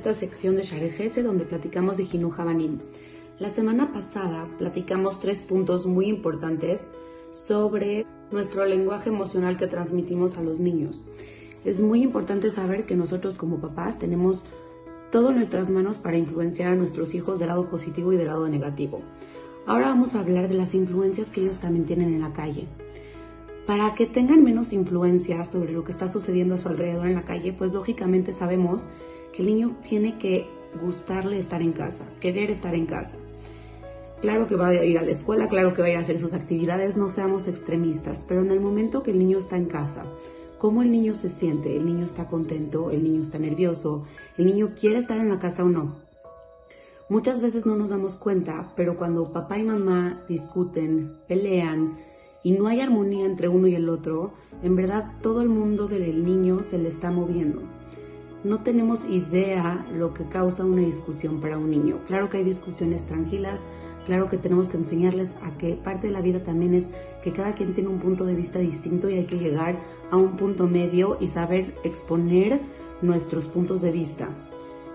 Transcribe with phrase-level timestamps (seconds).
[0.00, 2.32] esta sección de Sharejese donde platicamos de Hinu
[3.38, 6.88] La semana pasada platicamos tres puntos muy importantes
[7.32, 11.04] sobre nuestro lenguaje emocional que transmitimos a los niños.
[11.66, 14.42] Es muy importante saber que nosotros como papás tenemos
[15.12, 19.02] todo nuestras manos para influenciar a nuestros hijos del lado positivo y del lado negativo.
[19.66, 22.66] Ahora vamos a hablar de las influencias que ellos también tienen en la calle.
[23.66, 27.26] Para que tengan menos influencia sobre lo que está sucediendo a su alrededor en la
[27.26, 28.88] calle, pues lógicamente sabemos
[29.40, 30.46] el niño tiene que
[30.82, 33.16] gustarle estar en casa, querer estar en casa.
[34.20, 36.18] Claro que va a ir a la escuela, claro que va a ir a hacer
[36.18, 40.04] sus actividades, no seamos extremistas, pero en el momento que el niño está en casa,
[40.58, 41.74] ¿cómo el niño se siente?
[41.74, 42.90] ¿El niño está contento?
[42.90, 44.04] ¿El niño está nervioso?
[44.36, 45.96] ¿El niño quiere estar en la casa o no?
[47.08, 51.96] Muchas veces no nos damos cuenta, pero cuando papá y mamá discuten, pelean
[52.44, 56.26] y no hay armonía entre uno y el otro, en verdad todo el mundo del
[56.26, 57.79] niño se le está moviendo.
[58.42, 61.98] No tenemos idea lo que causa una discusión para un niño.
[62.06, 63.60] Claro que hay discusiones tranquilas,
[64.06, 66.88] claro que tenemos que enseñarles a que parte de la vida también es
[67.22, 69.78] que cada quien tiene un punto de vista distinto y hay que llegar
[70.10, 72.60] a un punto medio y saber exponer
[73.02, 74.28] nuestros puntos de vista.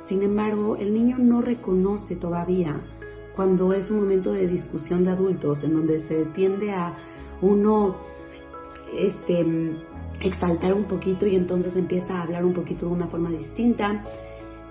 [0.03, 2.81] Sin embargo, el niño no reconoce todavía
[3.35, 6.97] cuando es un momento de discusión de adultos en donde se tiende a
[7.41, 7.95] uno
[8.93, 9.45] este,
[10.21, 14.03] exaltar un poquito y entonces empieza a hablar un poquito de una forma distinta.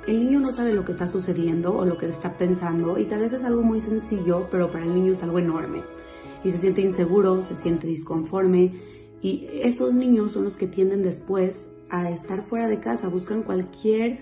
[0.06, 3.20] El niño no sabe lo que está sucediendo o lo que está pensando y tal
[3.20, 5.82] vez es algo muy sencillo, pero para el niño es algo enorme.
[6.42, 8.74] Y se siente inseguro, se siente disconforme
[9.22, 14.18] y estos niños son los que tienden después a estar fuera de casa, buscan cualquier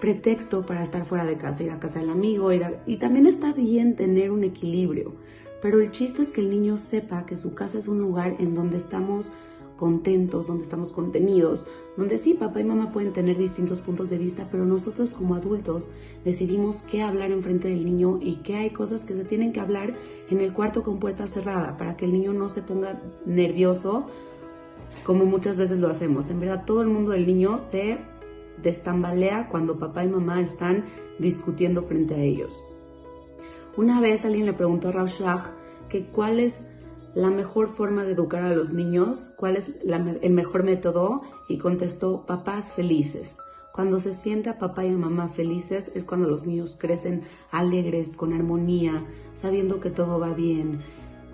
[0.00, 2.50] pretexto para estar fuera de casa, ir a casa del amigo,
[2.86, 5.14] y también está bien tener un equilibrio,
[5.60, 8.54] pero el chiste es que el niño sepa que su casa es un lugar en
[8.54, 9.32] donde estamos
[9.78, 14.48] contentos, donde estamos contenidos, donde sí, papá y mamá pueden tener distintos puntos de vista,
[14.50, 15.90] pero nosotros como adultos
[16.24, 19.60] decidimos qué hablar en frente del niño y qué hay cosas que se tienen que
[19.60, 19.94] hablar
[20.28, 24.06] en el cuarto con puerta cerrada para que el niño no se ponga nervioso
[25.04, 26.28] como muchas veces lo hacemos.
[26.28, 27.98] En verdad, todo el mundo del niño se
[28.62, 30.84] destambalea cuando papá y mamá están
[31.18, 32.62] discutiendo frente a ellos.
[33.78, 35.08] Una vez alguien le preguntó a Rav
[35.88, 36.64] que cuál es
[37.14, 42.26] la mejor forma de educar a los niños, cuál es el mejor método y contestó
[42.26, 43.38] papás felices.
[43.72, 47.22] Cuando se sienta papá y mamá felices es cuando los niños crecen
[47.52, 49.06] alegres, con armonía,
[49.36, 50.80] sabiendo que todo va bien,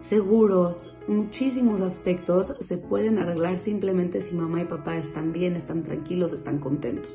[0.03, 6.35] seguros, muchísimos aspectos se pueden arreglar simplemente si mamá y papá están bien, están tranquilos,
[6.35, 7.11] están contentos.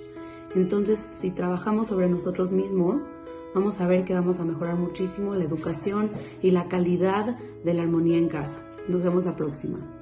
[0.55, 3.11] Entonces, si trabajamos sobre nosotros mismos,
[3.53, 6.11] vamos a ver que vamos a mejorar muchísimo la educación
[6.41, 8.63] y la calidad de la armonía en casa.
[8.87, 9.98] Nos vemos la próxima.